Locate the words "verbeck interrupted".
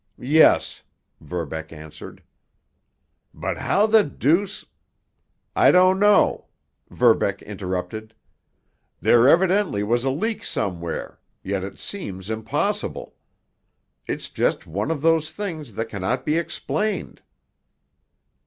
6.89-8.15